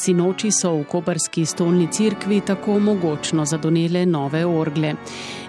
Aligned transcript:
Sinoči 0.00 0.48
so 0.50 0.70
v 0.78 0.84
koperski 0.88 1.42
stolni 1.46 1.86
cirkvi 1.92 2.38
tako 2.40 2.78
mogočno 2.80 3.44
zadonele 3.44 4.06
nove 4.06 4.46
orgle. 4.46 4.94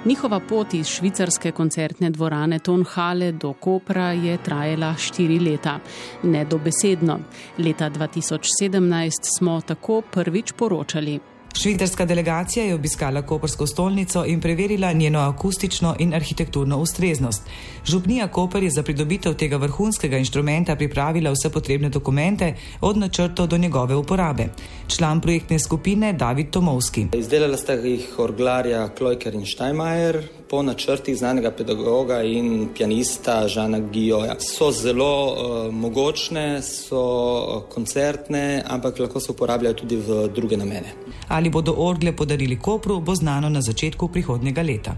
Njihova 0.06 0.40
pot 0.40 0.74
iz 0.74 0.88
švicarske 0.88 1.52
koncertne 1.52 2.10
dvorane 2.10 2.60
Tonhale 2.60 3.32
do 3.32 3.54
Kopra 3.54 4.12
je 4.12 4.38
trajala 4.44 4.94
štiri 5.00 5.40
leta. 5.40 5.80
Nedobesedno. 6.24 7.20
Leta 7.58 7.90
2017 7.90 9.12
smo 9.38 9.62
tako 9.62 10.02
prvič 10.02 10.52
poročali. 10.52 11.31
Švicarska 11.54 12.06
delegacija 12.06 12.66
je 12.66 12.76
obiskala 12.76 13.22
Kopersko 13.22 13.68
stolnico 13.68 14.26
in 14.26 14.42
preverila 14.42 14.92
njeno 14.92 15.20
akustično 15.20 15.96
in 16.00 16.14
arhitekturno 16.14 16.78
ustreznost. 16.78 17.42
Župnija 17.86 18.28
Koper 18.28 18.64
je 18.64 18.70
za 18.70 18.84
pridobitev 18.84 19.34
tega 19.34 19.58
vrhunskega 19.58 20.18
inštrumenta 20.18 20.76
pripravila 20.76 21.32
vse 21.32 21.50
potrebne 21.50 21.90
dokumente, 21.90 22.54
od 22.82 22.98
načrtov 22.98 23.48
do 23.48 23.58
njegove 23.58 23.96
uporabe. 23.96 24.46
Član 24.88 25.22
projektne 25.22 25.60
skupine 25.60 26.14
David 26.14 26.50
Tomovski. 26.50 27.08
Izdelala 27.14 27.58
sta 27.58 27.74
jih 27.74 28.20
orglarja 28.20 28.90
Klojker 28.90 29.36
in 29.36 29.46
Steinmeier, 29.46 30.24
po 30.52 30.60
načrtih 30.64 31.16
znanega 31.18 31.52
pedagoga 31.52 32.24
in 32.24 32.70
pianista 32.76 33.48
Žana 33.48 33.80
Gijoja. 33.80 34.36
So 34.40 34.72
zelo 34.72 35.12
uh, 35.32 35.74
mogočne, 35.74 36.62
so 36.62 37.00
uh, 37.00 37.62
koncertne, 37.72 38.64
ampak 38.68 39.00
lahko 39.00 39.20
se 39.20 39.32
uporabljajo 39.32 39.74
tudi 39.74 39.96
v 39.96 40.28
druge 40.36 40.58
namene. 40.58 40.92
Ali 41.28 41.50
bodo 41.50 41.76
orgle 41.78 42.12
podarili 42.16 42.60
Kopru, 42.60 43.00
bo 43.00 43.16
znano 43.16 43.50
na 43.50 43.62
začetku 43.62 44.08
prihodnega 44.12 44.62
leta. 44.62 44.96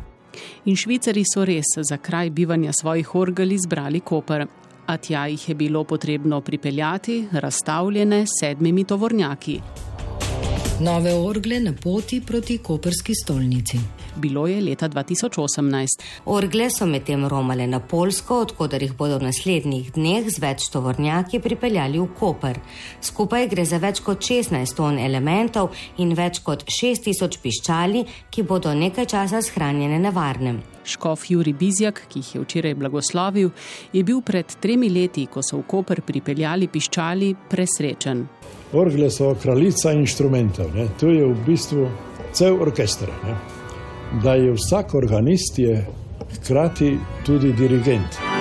In 0.66 0.76
švicari 0.76 1.22
so 1.34 1.46
res 1.46 1.76
za 1.78 1.98
kraj 1.98 2.30
bivanja 2.30 2.74
svojih 2.74 3.16
orgel 3.16 3.52
izbrali 3.52 4.00
Koper. 4.00 4.48
A 4.86 4.98
tja 4.98 5.28
jih 5.28 5.50
je 5.50 5.56
bilo 5.56 5.84
potrebno 5.84 6.42
pripeljati, 6.42 7.28
razstavljene 7.32 8.26
sedmimi 8.40 8.84
tovornjaki. 8.84 9.60
Nove 10.80 11.14
orgle 11.14 11.60
na 11.60 11.74
poti 11.84 12.22
proti 12.26 12.58
koperski 12.58 13.14
stolnici. 13.16 13.78
Bilo 14.16 14.48
je 14.48 14.62
leta 14.62 14.90
2018. 14.90 16.02
Orgle 16.26 16.70
so 16.70 16.86
medtem 16.86 17.26
romale 17.28 17.68
na 17.68 17.80
Polsko, 17.80 18.40
odkudar 18.46 18.84
jih 18.84 18.94
bodo 18.94 19.18
v 19.18 19.30
naslednjih 19.30 19.90
dneh 19.96 20.28
z 20.30 20.42
več 20.42 20.68
tovornjaki 20.70 21.40
pripeljali 21.42 21.98
v 22.00 22.06
Koper. 22.20 22.60
Skupaj 23.02 23.48
gre 23.50 23.66
za 23.66 23.80
več 23.82 24.04
kot 24.06 24.22
16 24.22 24.76
ton 24.78 25.00
elementov 25.02 25.74
in 25.98 26.14
več 26.14 26.44
kot 26.46 26.66
6000 26.70 27.40
piščali, 27.42 28.06
ki 28.30 28.46
bodo 28.46 28.74
nekaj 28.78 29.10
časa 29.16 29.42
shranjene 29.42 29.98
na 30.00 30.14
varnem. 30.14 30.62
Škof 30.86 31.26
Juri 31.32 31.54
Bizjak, 31.54 32.04
ki 32.12 32.20
jih 32.20 32.36
je 32.36 32.42
včeraj 32.44 32.76
blagoslovil, 32.76 33.50
je 33.94 34.04
bil 34.04 34.22
pred 34.22 34.46
tremi 34.62 34.92
leti, 34.94 35.26
ko 35.26 35.42
so 35.42 35.58
v 35.64 35.68
Koper 35.74 36.04
pripeljali 36.06 36.68
piščali, 36.70 37.34
presrečen. 37.50 38.28
Orgle 38.78 39.10
so 39.10 39.34
kraljica 39.42 39.94
inštrumentov, 39.96 40.76
ne? 40.76 40.90
tu 41.00 41.10
je 41.10 41.26
v 41.26 41.36
bistvu 41.48 41.90
cel 42.34 42.62
orkester. 42.62 43.10
Ne? 43.24 43.63
Da 44.22 44.34
je 44.34 44.52
vsak 44.54 44.94
organist 44.94 45.60
je 45.60 45.86
hkrati 46.36 46.98
tudi 47.26 47.54
dirigent. 47.54 48.33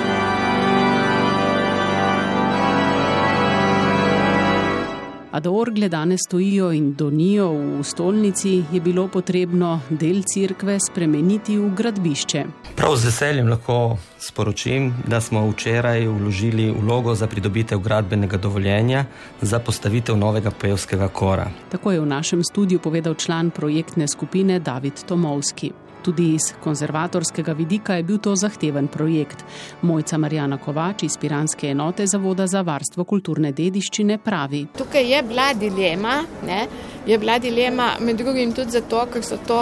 A 5.33 5.41
da 5.41 5.51
orgle 5.51 5.89
danes 5.89 6.21
stojijo 6.27 6.73
in 6.73 6.95
donijo 6.95 7.49
v 7.53 7.85
stolnici, 7.85 8.65
je 8.73 8.81
bilo 8.81 9.09
potrebno 9.09 9.81
del 9.91 10.23
cerkve 10.23 10.77
spremeniti 10.81 11.57
v 11.59 11.71
gradbišče. 11.77 12.45
Prav 12.77 12.97
z 12.97 13.09
veseljem 13.09 13.49
lahko 13.49 13.97
sporočim, 14.19 14.93
da 15.09 15.21
smo 15.21 15.47
včeraj 15.51 16.05
vložili 16.07 16.71
vlogo 16.71 17.15
za 17.15 17.27
pridobitev 17.27 17.81
gradbenega 17.81 18.37
dovoljenja 18.37 19.05
za 19.41 19.59
postavitev 19.59 20.17
novega 20.17 20.51
pevskega 20.51 21.09
kora. 21.09 21.49
Tako 21.71 21.93
je 21.93 22.01
v 22.01 22.07
našem 22.07 22.45
studiu 22.45 22.79
povedal 22.79 23.15
član 23.15 23.51
projektne 23.51 24.09
skupine 24.09 24.61
David 24.61 25.05
Tomovski. 25.09 25.73
Tudi 26.03 26.35
iz 26.35 26.49
konzervatorskega 26.61 27.53
vidika 27.53 27.95
je 27.95 28.03
bil 28.03 28.19
to 28.19 28.35
zahteven 28.37 28.89
projekt. 28.89 29.45
Mojca 29.83 30.19
Marjana 30.19 30.59
Kovač 30.59 31.03
iz 31.07 31.17
Piranske 31.17 31.71
enote 31.71 32.07
Zavoda 32.07 32.47
za 32.47 32.63
varstvo 32.67 33.05
kulturne 33.05 33.53
dediščine 33.53 34.19
pravi. 34.19 34.65
Tukaj 34.79 35.07
je 35.13 35.23
bila 35.23 35.53
dilema, 35.55 36.17
ne? 36.47 36.67
je 37.07 37.19
bila 37.19 37.39
dilema 37.39 37.93
med 38.01 38.19
drugim 38.19 38.53
tudi 38.53 38.71
zato, 38.71 39.07
ker 39.13 39.23
so 39.23 39.39
to 39.47 39.61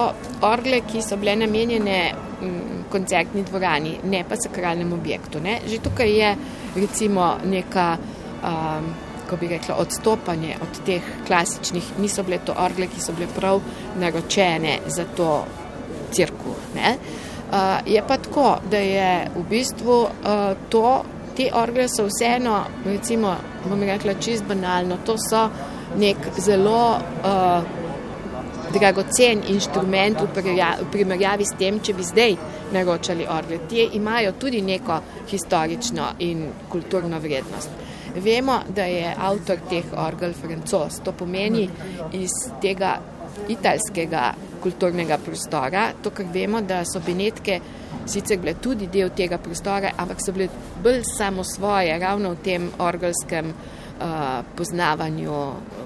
orgle, 0.49 0.81
ki 0.89 1.03
so 1.05 1.17
bile 1.21 1.37
namenjene 1.43 2.01
koncertni 2.91 3.45
dvorani, 3.45 3.99
ne 4.05 4.25
pa 4.29 4.37
sakralnem 4.41 4.93
objektu. 4.93 5.41
Ne? 5.45 5.61
Že 5.69 5.85
tukaj 5.91 6.19
je 6.19 6.35
recimo 6.81 7.37
neka. 7.45 7.93
Um, 8.41 8.93
Ko 9.31 9.37
bi 9.39 9.47
rekla, 9.47 9.77
odstopanje 9.79 10.57
od 10.59 10.79
teh 10.83 11.05
klasičnih, 11.27 11.93
niso 12.03 12.25
bile 12.27 12.41
to 12.43 12.55
orgle, 12.59 12.89
ki 12.91 12.99
so 12.99 13.13
bile 13.15 13.29
prav 13.31 13.61
naročene 14.03 14.73
za 14.91 15.05
to 15.17 15.29
cirku. 16.13 16.51
Uh, 16.51 17.81
je 17.87 18.03
pa 18.07 18.17
tako, 18.17 18.59
da 18.71 18.79
je 18.79 19.31
v 19.37 19.45
bistvu 19.51 19.97
uh, 20.03 20.11
to, 20.69 21.03
te 21.37 21.51
orgle 21.55 21.89
so 21.89 22.07
vseeno, 22.07 22.61
recimo, 22.85 23.35
bom 23.65 23.83
rekla 23.83 24.15
čist 24.23 24.45
banalno, 24.45 25.01
to 25.07 25.17
so 25.19 25.49
nek 25.99 26.17
zelo 26.39 26.99
uh, 27.25 27.81
dragocen 28.73 29.43
inštrument 29.49 30.21
v, 30.21 30.43
v 30.81 30.89
primerjavi 30.93 31.45
s 31.45 31.57
tem, 31.59 31.81
če 31.83 31.95
bi 31.95 32.07
zdaj 32.07 32.37
naročali 32.73 33.27
orgle. 33.27 33.59
Te 33.69 33.89
imajo 33.99 34.33
tudi 34.39 34.63
neko 34.63 35.01
historično 35.31 36.13
in 36.27 36.47
kulturno 36.69 37.19
vrednost. 37.19 37.71
Vemo, 38.15 38.61
da 38.75 38.85
je 38.91 39.15
avtor 39.19 39.59
teh 39.71 39.91
orgel 40.07 40.33
francos, 40.35 41.01
to 41.05 41.13
pomeni 41.13 41.69
iz 42.13 42.35
tega 42.63 42.97
italskega 43.49 44.33
kulturnega 44.63 45.19
prostora. 45.25 45.91
To, 46.03 46.13
kar 46.15 46.27
vemo, 46.33 46.61
da 46.61 46.85
so 46.85 47.01
Benetke 47.05 47.61
sicer 48.07 48.39
bile 48.39 48.55
tudi 48.61 48.89
del 48.93 49.13
tega 49.17 49.39
prostora, 49.39 49.95
ampak 49.99 50.23
so 50.25 50.33
bile 50.37 50.49
bolj 50.83 51.03
samo 51.17 51.45
svoje, 51.45 51.99
ravno 51.99 52.35
v 52.35 52.43
tem 52.45 52.71
orgelskem 52.79 53.53
uh, 54.01 54.41
poznavanju 54.57 55.41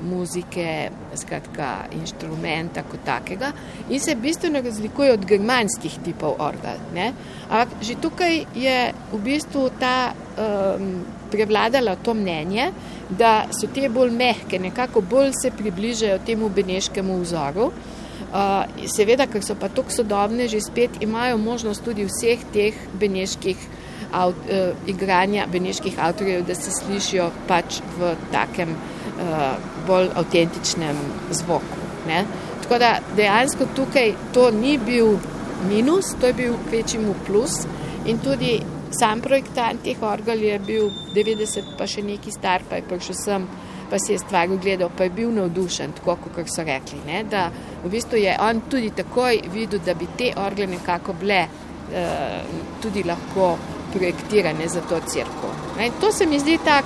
muzike, 0.04 0.90
skratka 1.14 1.70
inštrumenta 1.94 2.84
kot 2.90 3.04
takega 3.06 3.52
in 3.88 4.00
se 4.00 4.14
bistveno 4.14 4.62
razlikuje 4.64 5.12
od 5.12 5.26
germanskih 5.26 5.98
tipov 6.04 6.36
orgel. 6.38 6.80
Ne? 6.94 7.12
Ampak 7.48 7.82
že 7.82 7.98
tukaj 8.00 8.44
je 8.54 8.78
v 9.12 9.20
bistvu 9.24 9.68
ta 9.80 10.12
um, 10.12 11.04
prevladalo 11.30 11.96
to 12.02 12.14
mnenje, 12.14 12.70
da 13.10 13.46
so 13.52 13.68
te 13.74 13.88
bolj 13.88 14.12
mehke, 14.14 14.58
nekako 14.58 15.00
bolj 15.00 15.32
se 15.42 15.50
približajo 15.50 16.22
temu 16.26 16.48
beneškemu 16.48 17.20
vzoru. 17.20 17.66
Uh, 17.66 18.03
seveda, 18.90 19.26
ker 19.30 19.42
so 19.44 19.54
pa 19.54 19.68
tako 19.68 19.94
sodobne, 19.94 20.48
že 20.48 20.60
spet 20.60 21.02
imajo 21.02 21.38
možnost 21.38 21.84
tudi 21.84 22.06
vseh 22.08 22.42
teh 22.52 22.74
beneških 23.00 23.56
avt, 24.14 24.36
uh, 24.46 24.74
igranja, 24.86 25.46
beneških 25.50 25.98
avtorjev, 25.98 26.44
da 26.46 26.54
se 26.54 26.70
slišijo 26.70 27.30
pač 27.48 27.80
v 27.98 28.14
takem 28.32 28.74
uh, 28.74 29.56
bolj 29.86 30.10
avtentičnem 30.14 30.98
zvoku. 31.30 31.82
Ne? 32.08 32.24
Tako 32.62 32.78
da 32.78 32.98
dejansko 33.16 33.66
tukaj 33.76 34.14
to 34.32 34.50
ni 34.50 34.78
bil 34.78 35.18
minus, 35.68 36.14
to 36.20 36.30
je 36.30 36.38
bil 36.38 36.54
kvečjemu 36.68 37.14
plus 37.26 37.64
in 38.06 38.18
tudi 38.18 38.60
Sam 38.94 39.20
projektant 39.20 39.82
teh 39.82 40.02
orgel 40.06 40.42
je 40.44 40.58
bil 40.62 40.90
90, 41.14 41.72
pa 41.78 41.86
še 41.90 42.04
neki 42.06 42.30
star, 42.30 42.62
pa 42.68 42.78
je 42.78 42.84
prišel 42.86 43.16
sem, 43.18 43.46
pa 43.94 43.98
si 43.98 44.12
je 44.12 44.18
stvar 44.18 44.50
ogledal, 44.50 44.90
pa 44.96 45.04
je 45.04 45.10
bil 45.10 45.30
navdušen, 45.30 45.92
tako 45.92 46.16
kot 46.34 46.48
so 46.50 46.64
rekli. 46.66 46.98
Ne, 47.06 47.20
da 47.30 47.44
v 47.84 47.90
bistvu 47.92 48.18
je 48.18 48.32
on 48.42 48.60
tudi 48.70 48.88
takoj 48.90 49.38
videl, 49.52 49.78
da 49.86 49.94
bi 49.94 50.08
te 50.18 50.32
orgle 50.36 50.66
nekako 50.66 51.12
bile 51.20 51.36
eh, 51.94 52.40
tudi 52.82 53.04
lahko 53.06 53.52
projektirane 53.92 54.66
za 54.68 54.80
to 54.80 54.98
crkvo. 55.06 55.50
To 56.00 56.10
se 56.12 56.26
mi 56.26 56.40
zdi 56.42 56.58
tak, 56.64 56.84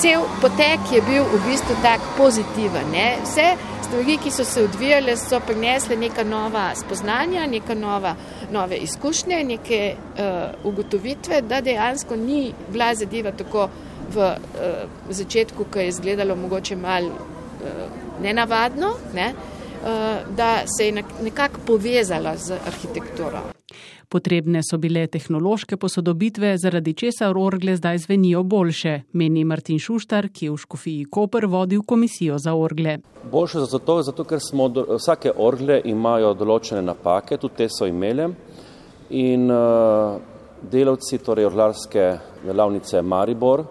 cel 0.00 0.24
potek 0.40 0.88
je 0.92 1.02
bil 1.02 1.26
v 1.34 1.42
bistvu 1.50 1.76
tak 1.82 2.00
pozitiven. 2.16 2.88
Ne. 2.92 3.18
Vse 3.26 3.50
stvari, 3.84 4.16
ki 4.16 4.32
so 4.32 4.44
se 4.44 4.64
odvijale, 4.64 5.16
so 5.16 5.40
prinesle 5.44 5.96
neka 5.96 6.24
nova 6.24 6.70
spoznanja, 6.80 7.44
neka 7.46 7.74
nova 7.74 8.14
nove 8.52 8.76
izkušnje, 8.88 9.44
neke 9.44 9.94
uh, 9.98 10.72
ugotovitve, 10.72 11.42
da 11.42 11.60
dejansko 11.60 12.16
ni 12.16 12.54
bila 12.72 12.94
zadeva 12.94 13.32
tako 13.36 13.68
v 14.14 14.16
uh, 14.16 14.88
začetku, 15.10 15.64
ko 15.72 15.78
je 15.78 15.88
izgledalo 15.88 16.36
mogoče 16.36 16.76
mal 16.76 17.04
uh, 17.04 17.12
nenavadno, 18.22 18.94
ne, 19.14 19.32
uh, 19.34 20.34
da 20.36 20.64
se 20.66 20.86
je 20.86 21.04
nekako 21.22 21.60
povezala 21.66 22.36
z 22.36 22.58
arhitekturo. 22.66 23.42
Potrebne 24.08 24.62
so 24.64 24.78
bile 24.80 25.02
tehnološke 25.06 25.76
posodobitve, 25.76 26.54
zaradi 26.58 26.94
česar 26.96 27.36
orgle 27.36 27.74
zdaj 27.76 27.98
zvenijo 27.98 28.42
boljše, 28.42 29.02
meni 29.12 29.44
Martin 29.44 29.78
Šuštar, 29.78 30.30
ki 30.32 30.46
je 30.46 30.52
v 30.52 30.56
Škofiji 30.56 31.04
Koper 31.04 31.46
vodil 31.46 31.82
komisijo 31.82 32.38
za 32.38 32.54
orgle. 32.54 32.98
Boljše 33.32 33.66
zato, 33.68 34.02
zato 34.02 34.24
ker 34.24 34.40
smo, 34.40 34.70
vsake 34.96 35.34
orgle 35.36 35.82
imajo 35.84 36.32
določene 36.34 36.80
napake, 36.82 37.36
tudi 37.36 37.60
te 37.60 37.68
so 37.68 37.84
imele 37.86 38.30
in 39.10 39.44
uh, 39.52 40.16
delavci, 40.62 41.20
torej 41.24 41.50
orlarske 41.50 42.08
delavnice 42.46 43.02
Maribor, 43.02 43.64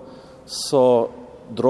so 0.47 1.09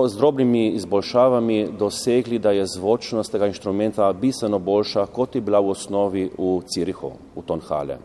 z 0.08 0.18
drobnimi 0.18 0.68
izboljšavami 0.68 1.68
dosegli, 1.80 2.40
da 2.40 2.52
je 2.52 2.66
zvočnost 2.66 3.32
tega 3.32 3.48
inštrumenta 3.48 4.14
bistveno 4.14 4.60
boljša, 4.60 5.06
kot 5.06 5.36
je 5.36 5.42
bila 5.42 5.60
v 5.60 5.70
osnovi 5.70 6.24
v 6.38 6.62
Cirihu, 6.66 7.12
v 7.36 7.44
Tonhale. 7.46 7.98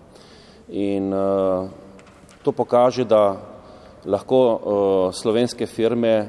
In 0.68 1.12
uh, 1.12 1.68
to 2.42 2.52
pokaže, 2.52 3.04
da 3.04 3.36
lahko 4.04 4.38
uh, 4.38 5.14
slovenske 5.14 5.66
firme 5.66 6.28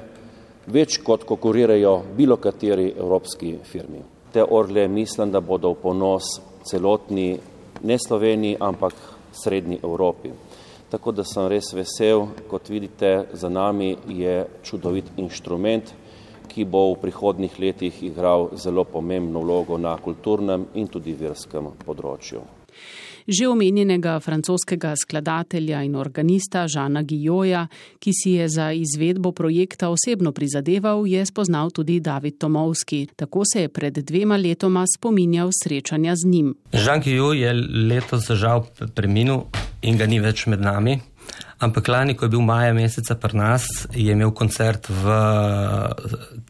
več 0.67 0.99
kot 1.03 1.23
konkurirajo 1.27 2.01
bilo 2.15 2.37
kateri 2.37 2.93
evropski 2.97 3.57
firmi. 3.63 4.03
Te 4.31 4.43
orle 4.43 4.87
mislim, 4.87 5.31
da 5.31 5.41
bodo 5.41 5.73
v 5.73 5.81
ponos 5.81 6.23
celotni 6.63 7.37
ne 7.83 7.97
Sloveniji, 7.99 8.57
ampak 8.59 8.93
srednji 9.31 9.79
Evropi. 9.83 10.31
Tako 10.93 11.11
da 11.11 11.23
sem 11.25 11.47
res 11.49 11.71
vesel, 11.73 12.27
kot 12.45 12.67
vidite, 12.69 13.25
za 13.33 13.49
nami 13.49 13.95
je 14.13 14.43
čudovit 14.61 15.07
inštrument, 15.17 15.89
ki 16.45 16.67
bo 16.69 16.83
v 16.91 16.99
prihodnih 17.01 17.55
letih 17.57 17.97
igral 18.05 18.51
zelo 18.61 18.83
pomembno 18.85 19.41
vlogo 19.41 19.79
na 19.81 19.95
kulturnem 19.97 20.67
in 20.77 20.85
tudi 20.93 21.15
verskem 21.17 21.71
področju. 21.81 22.43
Že 23.25 23.49
omenjenega 23.49 24.19
francoskega 24.21 24.93
skladatelja 24.99 25.81
in 25.81 25.95
organista 25.97 26.67
Žana 26.69 27.01
Gijoja, 27.01 27.65
ki 27.97 28.13
si 28.13 28.35
je 28.37 28.49
za 28.51 28.69
izvedbo 28.77 29.31
projekta 29.33 29.89
osebno 29.89 30.29
prizadeval, 30.29 31.07
je 31.09 31.25
spoznal 31.25 31.73
tudi 31.73 32.01
David 32.05 32.37
Tomovski. 32.37 33.07
Tako 33.15 33.49
se 33.49 33.65
je 33.65 33.73
pred 33.73 33.97
dvema 33.97 34.37
letoma 34.37 34.85
spominjal 34.85 35.49
srečanja 35.57 36.13
z 36.21 36.29
njim. 36.29 36.55
Žan 36.73 37.01
Gijo 37.01 37.33
je 37.33 37.53
letos 37.89 38.29
žal 38.29 38.67
preminil 38.93 39.47
in 39.83 39.97
ga 39.99 40.07
ni 40.07 40.19
več 40.23 40.45
med 40.47 40.63
nami. 40.63 40.99
Ampak 41.63 41.87
lani, 41.87 42.15
ko 42.15 42.25
je 42.25 42.33
bil 42.33 42.43
maja 42.43 42.73
meseca 42.75 43.15
pri 43.15 43.37
nas, 43.39 43.67
je 43.95 44.11
imel 44.11 44.33
koncert 44.35 44.89
v 44.91 45.15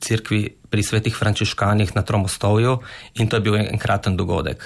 cerkvi 0.01 0.41
pri 0.74 0.81
svetih 0.81 1.13
frančiškanih 1.13 1.94
na 1.94 2.01
Tromostovju 2.01 2.80
in 3.21 3.30
to 3.30 3.38
je 3.38 3.45
bil 3.45 3.57
enkraten 3.62 4.18
dogodek. 4.18 4.65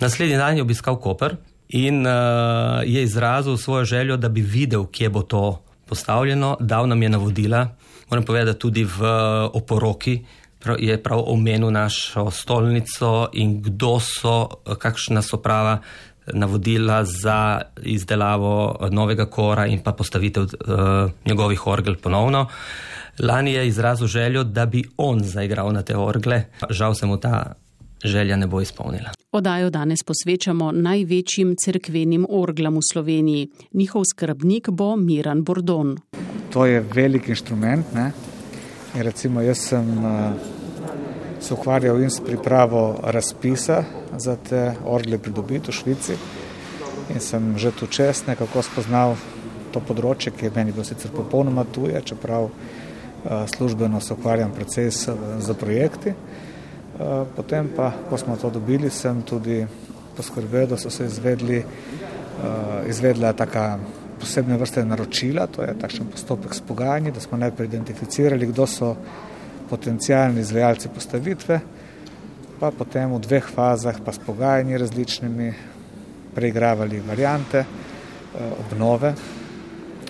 Naslednji 0.00 0.36
dan 0.36 0.56
je 0.56 0.66
obiskal 0.66 1.00
Koper 1.00 1.38
in 1.72 2.04
uh, 2.04 2.84
je 2.84 3.02
izrazil 3.02 3.56
svojo 3.56 3.84
željo, 3.84 4.16
da 4.16 4.28
bi 4.28 4.44
videl, 4.44 4.84
kje 4.86 5.08
bo 5.08 5.22
to 5.22 5.62
postavljeno, 5.88 6.56
dal 6.60 6.88
nam 6.88 7.02
je 7.02 7.08
navodila. 7.08 7.68
Moram 8.10 8.24
povedati, 8.24 8.58
tudi 8.58 8.84
v 8.84 9.00
oporoki 9.54 10.20
je 10.78 11.02
prav 11.02 11.22
omenil 11.26 11.70
našo 11.70 12.30
stolnico 12.30 13.28
in 13.32 13.62
kdo 13.62 14.00
so, 14.00 14.48
kakšna 14.78 15.22
so 15.22 15.38
prava 15.38 15.78
navodila 16.32 17.04
za 17.04 17.60
izdelavo 17.82 18.88
novega 18.90 19.26
kora 19.26 19.66
in 19.66 19.82
pa 19.82 19.92
postavitev 19.92 20.42
uh, 20.42 21.10
njegovih 21.26 21.66
orgel 21.66 21.96
ponovno. 21.96 22.46
Lani 23.18 23.52
je 23.52 23.68
izrazil 23.68 24.06
željo, 24.06 24.44
da 24.44 24.66
bi 24.66 24.84
on 24.96 25.20
zaigral 25.24 25.72
na 25.72 25.82
te 25.82 25.96
orgle. 25.96 26.44
Žal 26.70 26.94
se 26.94 27.06
mu 27.06 27.16
ta 27.16 27.52
želja 28.04 28.36
ne 28.36 28.46
bo 28.46 28.60
izpolnila. 28.60 29.10
Odajo 29.32 29.70
danes 29.70 30.02
posvečamo 30.06 30.72
največjim 30.72 31.54
cerkvenim 31.64 32.26
orglam 32.28 32.76
v 32.76 32.84
Sloveniji. 32.92 33.48
Njihov 33.72 34.02
skrbnik 34.04 34.70
bo 34.70 34.96
Miran 34.96 35.42
Bordon. 35.44 35.96
To 36.52 36.66
je 36.66 36.80
velik 36.94 37.28
inštrument. 37.28 37.92
Ne? 37.94 38.12
In 38.94 39.02
recimo 39.02 39.40
jaz 39.40 39.58
sem 39.58 39.98
uh, 39.98 40.32
se 41.46 41.54
ukvarjal 41.54 42.00
in 42.02 42.10
s 42.10 42.20
pripravo 42.20 42.98
razpisa 43.02 43.84
za 44.18 44.36
te 44.36 44.74
orgle 44.84 45.18
pridobiti 45.18 45.70
v 45.70 45.74
Švici 45.74 46.16
in 47.14 47.20
sem 47.20 47.54
že 47.58 47.70
tu 47.70 47.86
čest 47.86 48.26
nekako 48.26 48.62
spoznal 48.62 49.14
to 49.70 49.80
področje, 49.80 50.32
ki 50.34 50.48
je 50.48 50.54
meni 50.56 50.72
bilo 50.72 50.84
sicer 50.84 51.12
popolnoma 51.14 51.64
tuje, 51.64 52.00
čeprav 52.02 52.50
službeno 53.54 54.00
se 54.00 54.14
ukvarjam 54.14 54.54
predvsej 54.54 54.90
z 55.38 55.54
projekti. 55.60 56.14
Potem 57.36 57.68
pa, 57.76 57.92
ko 58.08 58.18
smo 58.18 58.36
to 58.40 58.50
dobili, 58.50 58.90
sem 58.90 59.22
tudi 59.22 59.60
poskrbel, 60.16 60.66
da 60.66 60.78
so 60.80 60.90
se 60.90 61.04
izvedli, 61.04 61.60
izvedla 62.88 63.34
taka 63.36 63.78
posebne 64.18 64.56
vrste 64.56 64.84
naročila, 64.84 65.46
to 65.46 65.62
je 65.62 65.76
takšen 65.78 66.08
postopek 66.10 66.54
s 66.54 66.64
pogajanji, 66.64 67.12
da 67.12 67.20
smo 67.20 67.38
najprej 67.38 67.68
identificirali, 67.68 68.48
kdo 68.48 68.66
so 68.66 68.94
potencijalni 69.70 70.40
izvajalci 70.40 70.88
postavitve, 70.94 71.60
pa 72.60 72.70
potem 72.70 73.12
v 73.12 73.20
dveh 73.20 73.48
fazah 73.54 73.98
pa 74.04 74.12
s 74.12 74.18
pogajanji 74.18 74.78
različnimi 74.78 75.52
preigravali 76.34 77.00
variante 77.00 77.58
eh, 77.58 77.66
obnove, 78.60 79.14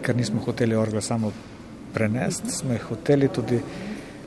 ker 0.03 0.17
nismo 0.17 0.41
hoteli 0.45 0.77
orgle 0.77 1.03
samo 1.03 1.33
prenesti, 1.95 2.51
smo 2.51 2.73
jih 2.73 2.83
hoteli 2.83 3.29
tudi 3.29 3.61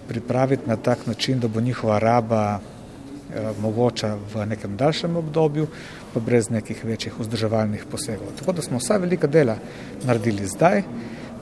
pripraviti 0.08 0.70
na 0.70 0.76
tak 0.76 1.08
način, 1.08 1.40
da 1.40 1.48
bo 1.48 1.62
njihova 1.62 2.00
raba 2.00 2.60
eh, 2.60 3.52
mogoča 3.62 4.16
v 4.34 4.46
nekem 4.46 4.78
daljšem 4.78 5.16
obdobju, 5.16 5.68
pa 6.14 6.20
brez 6.20 6.50
nekih 6.50 6.86
večjih 6.86 7.20
vzdrževalnih 7.20 7.86
posegov. 7.92 8.34
Tako 8.40 8.52
da 8.52 8.62
smo 8.62 8.78
vsa 8.78 8.98
velika 8.98 9.28
dela 9.28 9.56
naredili 10.04 10.48
zdaj, 10.48 10.84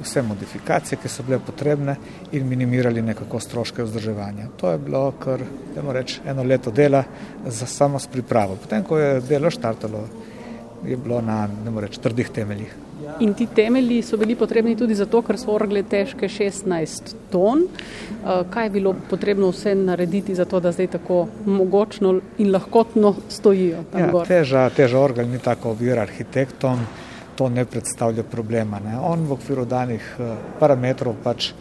vse 0.02 0.22
modifikacije, 0.22 1.00
ki 1.02 1.10
so 1.10 1.24
bile 1.24 1.40
potrebne 1.40 1.96
in 2.32 2.48
minimirali 2.48 3.02
nekako 3.02 3.40
stroške 3.40 3.84
vzdrževanja. 3.84 4.48
To 4.58 4.72
je 4.72 4.78
bilo 4.78 5.12
kar, 5.20 5.42
da 5.76 5.92
reč, 5.92 6.20
eno 6.26 6.44
leto 6.44 6.72
dela 6.72 7.04
za 7.46 7.66
samo 7.66 8.00
s 8.00 8.08
pripravo. 8.08 8.58
Potem, 8.62 8.84
ko 8.84 8.98
je 8.98 9.22
delo 9.22 9.50
štartalo, 9.52 10.08
je 10.86 10.98
bilo 10.98 11.22
na, 11.22 11.48
ne 11.48 11.82
reč, 11.82 11.98
trdih 11.98 12.30
temeljih. 12.30 12.76
In 13.20 13.34
ti 13.34 13.48
temelji 13.56 14.02
so 14.02 14.18
bili 14.18 14.36
potrebni 14.36 14.76
tudi 14.78 14.96
zato, 14.96 15.22
ker 15.26 15.38
so 15.40 15.54
orgle 15.54 15.84
težke 15.84 16.28
16 16.30 17.14
ton. 17.32 17.64
Eh, 17.64 18.44
kaj 18.50 18.66
je 18.66 18.70
bilo 18.70 18.94
potrebno 19.10 19.50
vse 19.54 19.76
narediti 19.76 20.36
za 20.36 20.46
to, 20.46 20.60
da 20.60 20.72
zdaj 20.72 20.88
tako 20.98 21.28
mogočno 21.46 22.20
in 22.38 22.52
lahkotno 22.52 23.16
stojijo? 23.30 23.84
Ja, 23.98 24.12
teža, 24.28 24.70
teža 24.70 25.00
orgel 25.00 25.30
ni 25.30 25.40
tako 25.40 25.70
ovira 25.70 26.02
arhitektom 26.02 26.86
to 27.38 27.50
ne 27.50 27.66
predstavlja 27.66 28.24
problema. 28.24 28.80
Ne. 28.80 28.98
On 29.00 29.26
v 29.26 29.38
okviru 29.38 29.66
danih 29.66 30.02
eh, 30.20 30.36
parametrov 30.60 31.16
pač 31.24 31.52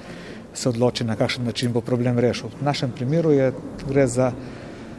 se 0.56 0.68
odloči, 0.68 1.04
na 1.04 1.16
kakšen 1.16 1.44
način 1.44 1.72
bo 1.72 1.80
problem 1.84 2.18
rešil. 2.18 2.48
V 2.60 2.64
našem 2.64 2.92
primeru 2.96 3.32
je, 3.32 3.52
gre 3.88 4.06
za 4.06 4.32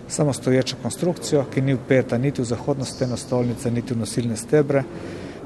samostoječo 0.07 0.77
konstrukcijo, 0.81 1.45
ki 1.53 1.61
ni 1.61 1.73
upeta 1.73 2.17
niti 2.17 2.41
v 2.41 2.45
zahodno 2.45 2.85
steno 2.85 3.17
stolnice, 3.17 3.71
niti 3.71 3.93
v 3.93 3.97
nosilne 3.97 4.37
stebre, 4.37 4.83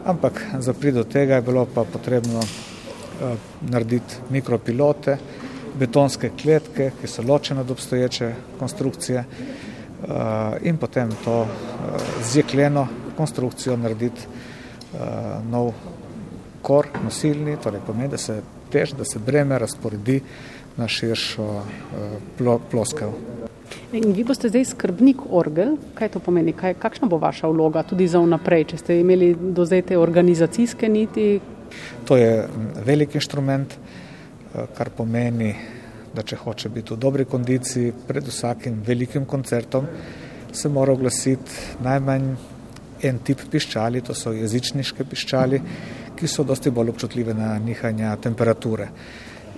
ampak 0.06 0.42
za 0.60 0.74
prid 0.74 0.96
do 0.96 1.04
tega 1.04 1.36
je 1.36 1.42
bilo 1.42 1.66
pa 1.66 1.84
potrebno 1.84 2.40
uh, 2.40 3.40
narediti 3.62 4.20
mikropilote, 4.30 5.18
betonske 5.80 6.32
kletke, 6.42 6.92
ki 7.02 7.08
so 7.08 7.24
ločene 7.24 7.62
od 7.62 7.72
obstoječe 7.72 8.34
konstrukcije 8.60 9.24
uh, 9.24 10.08
in 10.62 10.78
potem 10.78 11.10
to 11.24 11.42
uh, 11.42 11.48
z 12.24 12.44
jekleno 12.44 12.88
konstrukcijo 13.18 13.78
narediti 13.78 14.28
nov 15.52 15.74
kor, 16.62 16.88
nosilni, 17.04 17.58
torej 17.64 17.82
pomeni, 17.86 18.12
da 18.12 18.18
se 18.18 18.42
tež, 18.72 18.94
da 18.98 19.06
se 19.06 19.20
breme 19.20 19.60
razporedi 19.60 20.22
na 20.78 20.88
širšo 20.88 21.46
uh, 21.46 21.64
plo, 22.38 22.60
ploskev. 22.72 23.14
In 23.92 24.14
vi 24.16 24.24
boste 24.24 24.50
zdaj 24.52 24.66
skrbnik 24.72 25.24
orgel, 25.30 25.76
kaj 25.96 26.14
to 26.14 26.22
pomeni, 26.24 26.54
kaj, 26.56 26.76
kakšna 26.80 27.08
bo 27.12 27.20
vaša 27.20 27.50
vloga 27.52 27.84
tudi 27.88 28.08
za 28.08 28.20
vnaprej, 28.24 28.66
če 28.72 28.80
ste 28.80 29.00
imeli 29.02 29.34
do 29.36 29.66
zdaj 29.68 29.86
te 29.92 30.00
organizacijske 30.00 30.90
niti? 30.90 31.28
To 32.08 32.18
je 32.20 32.48
velik 32.86 33.16
inštrument, 33.16 33.76
kar 34.78 34.92
pomeni, 34.96 35.54
da 36.16 36.24
če 36.28 36.40
hoče 36.40 36.72
biti 36.72 36.94
v 36.94 37.00
dobri 37.00 37.26
kondiciji, 37.26 37.94
pred 38.08 38.28
vsakim 38.28 38.82
velikim 38.88 39.26
koncertom 39.26 39.88
se 40.52 40.70
mora 40.70 40.92
oglasiti 40.92 41.80
najmanj 41.84 42.34
en 43.04 43.20
tip 43.26 43.42
piščali, 43.52 44.02
to 44.02 44.14
so 44.18 44.34
jezičniške 44.36 45.06
piščali, 45.10 45.62
ki 46.16 46.28
so 46.28 46.46
dosti 46.48 46.72
bolj 46.72 46.94
občutljive 46.94 47.34
na 47.34 47.56
nihanja 47.60 48.16
temperature. 48.22 48.88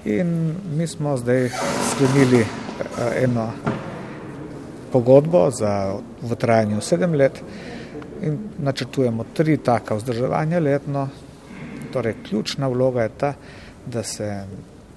In 0.05 0.55
mi 0.77 0.87
smo 0.87 1.17
zdaj 1.17 1.49
sklenili 1.91 2.41
eh, 2.41 3.23
eno 3.23 3.47
pogodbo 4.91 5.47
za 5.51 5.95
v 6.21 6.35
trajanju 6.35 6.81
sedem 6.81 7.15
let 7.17 7.39
in 8.21 8.37
načrtujemo 8.59 9.25
tri 9.33 9.57
taka 9.57 9.95
vzdrževanja 9.95 10.59
letno. 10.59 11.07
Torej, 11.93 12.15
ključna 12.27 12.67
vloga 12.67 13.03
je 13.03 13.09
ta, 13.17 13.33
da 13.85 14.03
se 14.03 14.43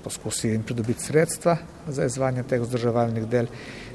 poskusi 0.04 0.54
in 0.54 0.62
pridobiti 0.62 1.02
sredstva 1.02 1.56
za 1.88 2.04
izvajanje 2.04 2.42
teh 2.42 2.60
vzdrževalnih 2.60 3.26
del, 3.26 3.46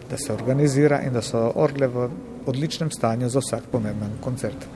da 0.10 0.18
se 0.18 0.34
organizira 0.34 1.02
in 1.02 1.14
da 1.14 1.22
so 1.22 1.52
orgle 1.56 1.88
v 1.88 2.10
odličnem 2.46 2.92
stanju 2.92 3.30
za 3.30 3.40
vsak 3.40 3.64
pomemben 3.72 4.12
koncert. 4.24 4.68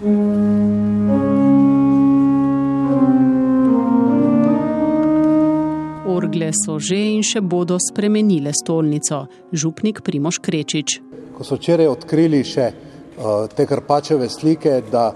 Orgle 6.07 6.51
so 6.53 6.79
že 6.79 6.95
in 6.95 7.23
še 7.23 7.41
bodo 7.41 7.77
spremenile 7.81 8.53
stolnico. 8.53 9.25
Župnik 9.51 10.01
Primoš 10.01 10.39
Krečič. 10.39 10.99
Ko 11.35 11.43
so 11.43 11.57
včeraj 11.59 11.87
odkrili 11.91 12.43
še 12.43 12.67
uh, 12.71 13.47
te 13.51 13.65
krpačeve 13.67 14.29
slike, 14.29 14.81
da 14.91 15.11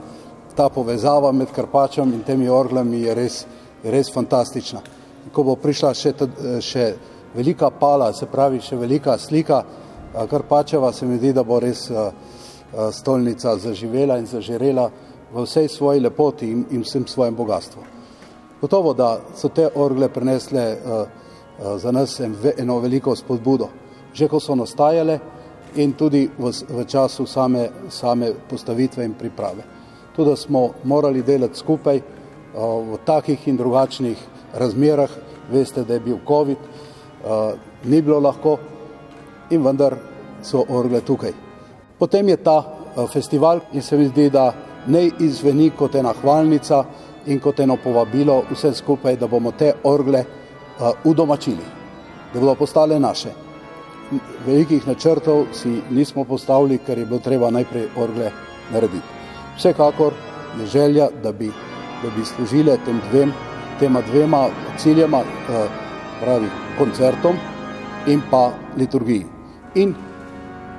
ta 0.55 0.69
povezava 0.69 1.31
med 1.31 1.53
krpačem 1.55 2.13
in 2.13 2.23
temi 2.27 2.49
orglami 2.49 3.05
je 3.05 3.15
res, 3.15 3.45
res 3.83 4.11
fantastična. 4.11 4.81
Ko 5.31 5.45
bo 5.47 5.55
prišla 5.55 5.93
še, 5.95 6.11
še 6.59 6.85
velika 7.35 7.69
pala, 7.69 8.11
se 8.13 8.27
pravi 8.27 8.59
še 8.59 8.75
velika 8.75 9.17
slika. 9.17 9.63
Karpačeva 10.29 10.91
se 10.91 11.05
mi 11.05 11.19
zdi, 11.21 11.31
da 11.37 11.45
bo 11.47 11.59
res 11.63 11.85
stolnica 12.91 13.57
zaživela 13.57 14.17
in 14.17 14.25
zažirela 14.25 14.89
v 15.33 15.43
vsej 15.43 15.67
svoji 15.67 15.99
lepoti 15.99 16.51
in, 16.51 16.65
in 16.71 16.81
vsem 16.81 17.07
svojem 17.07 17.35
bogatstvu. 17.35 17.81
Gotovo, 18.61 18.93
da 18.93 19.19
so 19.35 19.49
te 19.49 19.69
orgle 19.75 20.09
prinesle 20.09 20.77
za 21.77 21.91
nas 21.91 22.19
eno 22.57 22.79
veliko 22.79 23.15
spodbudo, 23.15 23.69
že 24.13 24.27
ko 24.27 24.39
so 24.39 24.55
nastajale 24.55 25.19
in 25.75 25.93
tudi 25.93 26.29
v, 26.37 26.51
v 26.69 26.85
času 26.85 27.25
same, 27.25 27.69
same 27.89 28.33
postavitve 28.49 29.05
in 29.05 29.13
priprave. 29.13 29.63
Tudi 30.15 30.35
smo 30.37 30.73
morali 30.83 31.23
delati 31.23 31.59
skupaj 31.59 32.01
v 32.53 32.97
takih 33.05 33.47
in 33.47 33.57
drugačnih 33.57 34.17
razmerah, 34.53 35.09
veste, 35.51 35.83
da 35.83 35.93
je 35.93 35.99
bil 35.99 36.17
COVID, 36.27 36.57
ni 37.83 38.01
bilo 38.01 38.19
lahko 38.19 38.57
in 39.49 39.63
vendar 39.63 39.95
so 40.41 40.65
orgle 40.69 41.01
tukaj. 41.01 41.48
Potem 41.99 42.29
je 42.29 42.37
ta 42.37 42.63
festival 43.13 43.59
in 43.73 43.81
se 43.81 43.97
mi 43.97 44.07
zdi, 44.07 44.29
da 44.29 44.53
ne 44.87 45.09
izveni 45.19 45.69
kot 45.69 45.95
ena 45.95 46.13
hvalnica 46.21 46.83
in 47.25 47.39
kot 47.39 47.59
eno 47.59 47.75
povabilo 47.83 48.43
vse 48.51 48.73
skupaj, 48.73 49.15
da 49.15 49.27
bomo 49.27 49.51
te 49.51 49.73
orgle 49.83 50.23
udomačili, 51.03 51.65
da 52.33 52.39
bodo 52.39 52.55
postale 52.55 52.99
naše. 52.99 53.29
Velikih 54.45 54.87
načrtov 54.87 55.45
si 55.53 55.81
nismo 55.89 56.23
postavili, 56.23 56.79
ker 56.85 56.97
je 56.97 57.05
bilo 57.05 57.19
treba 57.19 57.51
najprej 57.51 57.89
orgle 57.97 58.31
narediti. 58.71 59.05
Vsekakor 59.57 60.13
je 60.59 60.65
želja, 60.65 61.09
da 61.23 61.31
bi, 61.31 61.51
da 62.03 62.09
bi 62.15 62.25
služile 62.25 62.77
tem 62.85 63.01
dvem, 63.11 63.33
tema 63.79 64.01
dvema 64.01 64.47
ciljema, 64.77 65.21
pravi 66.21 66.47
koncertom 66.77 67.35
in 68.07 68.21
pa 68.31 68.51
liturgiji. 68.77 69.25
In 69.75 69.93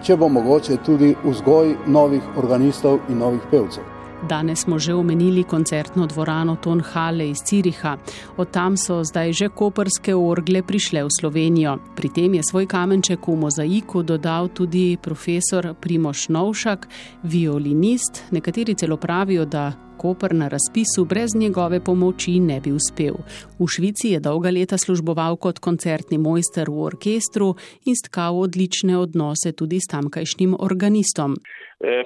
če 0.02 0.16
bo 0.16 0.28
mogoče 0.28 0.76
tudi 0.86 1.14
vzgoj 1.24 1.76
novih 1.86 2.22
organistov 2.36 3.00
in 3.08 3.18
novih 3.18 3.42
pevcev. 3.50 3.84
Danes 4.28 4.60
smo 4.60 4.78
že 4.78 4.94
omenili 4.94 5.42
koncertno 5.44 6.06
dvorano 6.06 6.56
Tonhale 6.56 7.30
iz 7.30 7.38
Ciriha. 7.42 7.96
Od 8.36 8.50
tam 8.50 8.76
so 8.76 9.04
zdaj 9.04 9.32
že 9.32 9.48
koperske 9.48 10.14
orgle 10.14 10.62
prišle 10.62 11.04
v 11.04 11.08
Slovenijo. 11.20 11.78
Pri 11.96 12.08
tem 12.08 12.34
je 12.34 12.42
svoj 12.42 12.66
kamenček 12.66 13.28
v 13.28 13.36
mozaiku 13.36 14.02
dodal 14.02 14.48
tudi 14.48 14.98
profesor 15.02 15.74
Primoš 15.80 16.28
Novšak, 16.28 16.88
violinist. 17.22 18.22
Nekateri 18.30 18.74
celo 18.74 18.96
pravijo, 18.96 19.44
da 19.44 19.72
Koper 20.00 20.32
na 20.34 20.48
razpisu 20.48 21.04
brez 21.04 21.34
njegove 21.36 21.80
pomoči 21.84 22.38
ne 22.40 22.60
bi 22.64 22.70
uspel. 22.72 23.14
V 23.60 23.66
Švici 23.74 24.12
je 24.14 24.20
dolga 24.20 24.50
leta 24.50 24.78
služboval 24.78 25.36
kot 25.36 25.58
koncertni 25.66 26.18
mojster 26.18 26.70
v 26.72 26.86
orkestru 26.90 27.48
in 27.88 27.98
stkal 28.00 28.38
odlične 28.40 28.96
odnose 28.96 29.52
tudi 29.52 29.76
s 29.84 29.90
tamkajšnjim 29.92 30.56
organistom. 30.68 31.36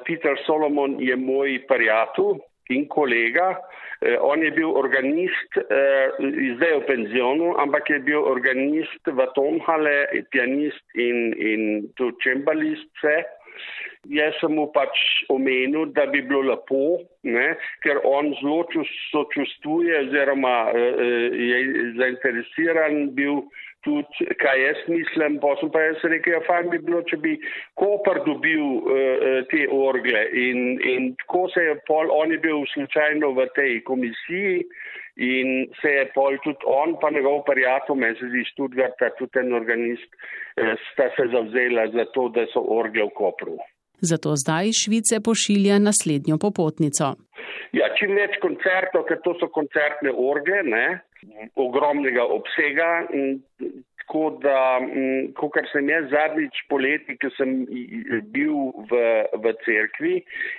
Peter 0.06 0.34
Solomon 0.46 0.98
je 0.98 1.16
moj 1.16 1.62
prijatelj 1.70 2.42
in 2.74 2.88
kolega. 2.88 3.54
On 4.20 4.42
je 4.42 4.50
bil 4.50 4.74
organist, 4.74 5.50
zdaj 6.56 6.70
je 6.72 6.80
v 6.80 6.86
penzionu, 6.86 7.54
ampak 7.62 7.90
je 7.90 8.00
bil 8.04 8.26
organist 8.26 9.06
v 9.06 9.28
Tomhale, 9.38 9.96
pianist 10.34 10.84
in, 10.98 11.30
in 11.38 11.62
tudi 11.96 12.18
čembalist 12.26 12.90
vse. 12.98 13.16
Jaz 14.12 14.36
sem 14.40 14.52
mu 14.52 14.66
pač 14.74 14.98
omenil, 15.32 15.86
da 15.96 16.06
bi 16.12 16.20
bilo 16.22 16.42
lepo, 16.50 17.00
ne, 17.24 17.54
ker 17.84 18.02
on 18.04 18.32
zelo 18.40 18.64
sočustvuje 19.10 20.00
oziroma 20.06 20.56
je 20.74 21.60
zainteresiran 21.96 23.14
bil 23.16 23.44
tudi, 23.84 24.26
kaj 24.40 24.62
jaz 24.66 24.82
mislim. 24.88 25.38
Pa 25.40 25.54
sem 25.60 25.70
pa 25.72 25.82
jaz 25.84 26.04
rekel, 26.08 26.36
ja, 26.36 26.42
fajn 26.48 26.70
bi 26.72 26.80
bilo, 26.84 27.02
če 27.08 27.20
bi 27.22 27.36
Koper 27.80 28.22
dobil 28.26 28.64
uh, 28.64 29.40
te 29.52 29.66
orgle. 29.72 30.26
In, 30.46 30.80
in 30.80 31.12
tako 31.22 31.46
se 31.54 31.68
je 31.68 31.78
pol, 31.88 32.12
on 32.12 32.32
je 32.32 32.40
bil 32.44 32.64
slučajno 32.74 33.34
v 33.38 33.48
tej 33.58 33.80
komisiji 33.88 34.64
in 35.24 35.68
se 35.78 35.92
je 35.92 36.06
pol 36.14 36.34
tudi 36.42 36.66
on, 36.66 36.96
pa 36.98 37.10
njegov 37.14 37.44
prijatelj, 37.46 38.00
meni 38.00 38.18
se 38.18 38.30
zdi 38.32 38.42
Študgarta, 38.48 39.12
tudi 39.18 39.38
en 39.38 39.54
organist, 39.54 40.16
sta 40.90 41.06
se 41.14 41.28
zavzela 41.30 41.86
za 41.94 42.08
to, 42.16 42.26
da 42.34 42.48
so 42.50 42.64
orgle 42.74 43.06
v 43.06 43.14
Kopru. 43.14 43.54
Zato 44.00 44.34
zdaj 44.36 44.72
Švice 44.80 45.20
pošilja 45.24 45.78
naslednjo 45.78 46.38
popotnico. 46.38 47.14
Ja, 47.74 47.88
čim 47.98 48.14
več 48.14 48.36
koncertov, 48.42 49.06
ker 49.08 49.18
to 49.24 49.34
so 49.40 49.48
koncertne 49.54 50.12
orge, 50.14 50.60
ne, 50.66 50.86
ogromnega 51.58 52.26
obsega. 52.36 52.90
Tako 54.04 54.38
da, 54.44 54.80
kot 55.40 55.56
sem 55.72 55.88
jaz 55.88 56.10
zadnjič 56.12 56.58
poleti, 56.68 57.16
ki 57.16 57.30
sem 57.38 57.54
bil 58.34 58.58
v, 58.90 59.00
v 59.40 59.52
cerkvi 59.64 60.18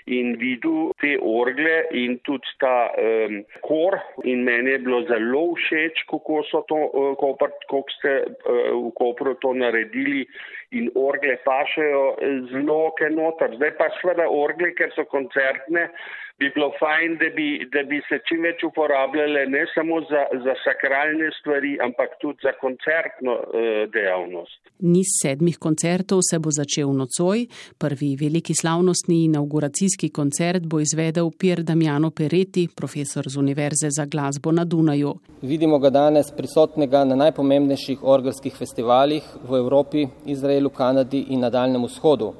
in 0.09 0.33
videl 0.41 0.89
te 1.03 1.13
orgle 1.21 1.75
in 1.93 2.17
tudi 2.25 2.55
ta 2.63 2.89
um, 2.97 3.37
kor 3.67 3.99
in 4.25 4.41
meni 4.47 4.73
je 4.73 4.81
bilo 4.87 5.03
zelo 5.11 5.43
všeč, 5.61 6.03
kako 6.09 6.41
so 6.49 6.63
to, 6.71 6.81
kako 7.21 7.83
ste 7.99 8.15
uh, 8.25 8.73
v 8.73 8.91
Kopru 8.97 9.37
to 9.45 9.53
naredili 9.53 10.25
in 10.73 10.89
orgle 10.97 11.37
pašejo 11.45 12.03
zelo 12.51 12.95
kenotar. 12.97 13.53
Zdaj 13.59 13.75
pa 13.77 13.91
seveda 14.01 14.25
orgle, 14.25 14.73
ker 14.73 14.89
so 14.97 15.05
koncertne, 15.11 15.91
bi 16.39 16.49
bilo 16.55 16.69
fajn, 16.79 17.11
da 17.21 17.27
bi, 17.35 17.47
da 17.73 17.81
bi 17.89 17.97
se 18.09 18.17
čim 18.27 18.41
več 18.43 18.63
uporabljale 18.67 19.45
ne 19.55 19.63
samo 19.75 20.01
za, 20.09 20.23
za 20.45 20.53
sakralne 20.65 21.29
stvari, 21.39 21.71
ampak 21.87 22.17
tudi 22.21 22.43
za 22.43 22.51
koncertno 22.63 23.33
uh, 23.39 23.69
dejavnost. 23.95 24.59
Niz 24.95 25.13
sedmih 25.21 25.57
koncertov 25.65 26.19
se 26.29 26.39
bo 26.43 26.51
začel 26.51 26.91
nocoj. 26.91 27.45
Prvi 27.79 28.11
veliki 28.19 28.53
slavnostni 28.61 29.21
inauguracijski 29.29 30.11
koncert 30.19 30.67
bo 30.67 30.83
izvedel 30.83 31.31
Pier 31.39 31.63
Damiano 31.63 32.11
Peretti, 32.11 32.67
profesor 32.75 33.31
z 33.31 33.39
Univerze 33.39 33.95
za 33.97 34.05
glasbo 34.05 34.51
na 34.51 34.65
Dunaju. 34.65 35.15
Vidimo 35.41 35.79
ga 35.79 35.89
danes 35.89 36.35
prisotnega 36.35 37.05
na 37.07 37.15
najpomembnejših 37.23 38.03
orgelskih 38.03 38.55
festivalih 38.59 39.23
v 39.49 39.63
Evropi, 39.63 40.07
Izraelu, 40.25 40.69
Kanadi 40.69 41.27
in 41.29 41.47
na 41.47 41.49
Daljnem 41.49 41.87
vzhodu. 41.87 42.33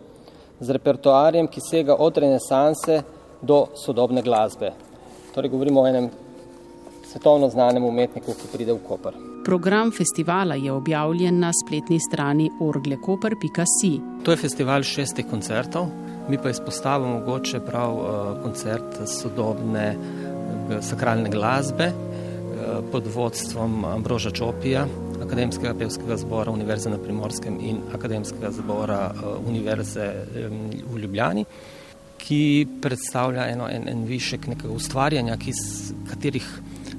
Z 0.60 0.72
repertoarjem, 0.76 1.48
ki 1.48 1.62
sega 1.64 1.96
od 2.00 2.18
renesanse 2.18 3.04
do 3.46 3.66
sodobne 3.76 4.22
glasbe. 4.22 4.72
Torej 5.36 5.50
govorimo 5.50 5.82
o 5.82 5.88
enem 5.88 6.10
svetovno 7.12 7.50
znanem 7.50 7.86
umetniku, 7.86 8.34
ki 8.34 8.52
pride 8.52 8.74
v 8.74 8.82
Koper. 8.88 9.14
Program 9.46 9.92
festivala 9.92 10.56
je 10.56 10.72
objavljen 10.72 11.40
na 11.40 11.52
spletni 11.54 12.00
strani 12.00 12.50
orglekoper.si. 12.62 13.92
To 14.26 14.32
je 14.32 14.38
festival 14.38 14.84
šestih 14.84 15.28
koncertov, 15.30 15.86
mi 16.30 16.38
pa 16.42 16.50
izpostavimo 16.50 17.20
mogoče 17.20 17.60
prav 17.60 17.94
uh, 17.94 18.08
koncert 18.44 19.00
sodobne 19.08 19.86
uh, 19.96 20.82
sakralne 20.82 21.30
glasbe 21.30 21.92
uh, 21.92 22.82
pod 22.92 23.08
vodstvom 23.14 23.86
Ambroža 23.86 24.32
Čopija, 24.32 24.88
Akademskega 25.24 25.74
pevskega 25.80 26.18
zbora 26.18 26.52
Univerze 26.52 26.90
na 26.90 26.98
Primorskem 26.98 27.60
in 27.62 27.80
Akademskega 27.94 28.52
zbora 28.52 29.12
Univerze 29.48 30.12
v 30.92 31.00
Ljubljani 31.00 31.46
ki 32.26 32.68
predstavlja 32.82 33.50
eno, 33.54 33.68
en, 33.70 33.86
en 33.90 34.06
višek 34.10 34.48
nekega 34.50 34.74
ustvarjanja, 34.74 35.38
ki 35.38 35.54
katerih 36.10 36.48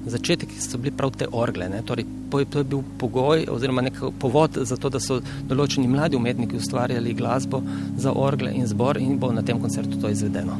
začetek 0.06 0.52
so 0.62 0.78
bili 0.78 0.94
prav 0.94 1.16
te 1.18 1.26
orgle. 1.32 1.66
Torej, 1.86 2.06
to 2.30 2.62
je 2.62 2.64
bil 2.64 2.84
pogoj 3.00 3.46
oziroma 3.50 3.82
nek 3.82 3.98
povod 4.22 4.58
za 4.62 4.78
to, 4.78 4.90
da 4.90 5.02
so 5.02 5.18
določeni 5.50 5.90
mladi 5.90 6.18
umetniki 6.18 6.60
ustvarjali 6.62 7.14
glasbo 7.18 7.62
za 7.98 8.14
orgle 8.14 8.54
in 8.54 8.66
zbor 8.70 9.02
in 9.02 9.18
bo 9.18 9.32
na 9.34 9.42
tem 9.42 9.60
koncertu 9.60 10.00
to 10.00 10.14
izvedeno. 10.14 10.58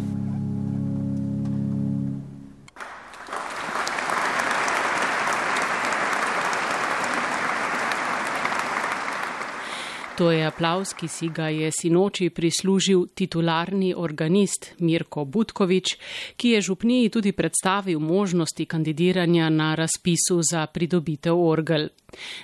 To 10.16 10.30
je 10.32 10.46
aplaus, 10.49 10.94
ki 10.96 11.08
si 11.12 11.26
ga 11.28 11.50
je 11.52 11.68
sinoči 11.68 12.30
prislužil 12.32 13.02
titularni 13.14 13.90
organist 13.96 14.70
Mirko 14.80 15.25
Butkovič, 15.25 15.92
ki 16.37 16.54
je 16.54 16.61
župniji 16.61 17.11
tudi 17.12 17.32
predstavil 17.37 18.00
možnosti 18.00 18.64
kandidiranja 18.64 19.50
na 19.50 19.75
razpisu 19.75 20.40
za 20.42 20.66
pridobitev 20.66 21.37
orgel. 21.37 21.88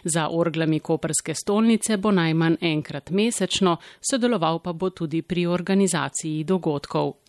Za 0.04 0.28
orglami 0.28 0.80
koperske 0.80 1.34
stolnice 1.34 1.96
bo 1.96 2.10
najmanj 2.10 2.60
enkrat 2.60 3.10
mesečno, 3.10 3.78
sodeloval 4.10 4.58
pa 4.58 4.72
bo 4.72 4.90
tudi 4.90 5.22
pri 5.22 5.46
organizaciji 5.46 6.44
dogodkov. 6.44 7.21